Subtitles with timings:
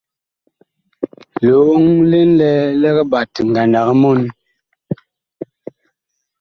[1.43, 4.29] Lioŋ li ŋlɛɛ lig ɓat ngandag mɔni.